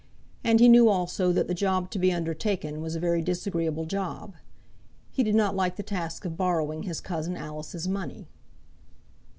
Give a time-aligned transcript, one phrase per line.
[0.43, 4.33] And he knew also that the job to be undertaken was a very disagreeable job.
[5.11, 8.27] He did not like the task of borrowing his cousin Alice's money.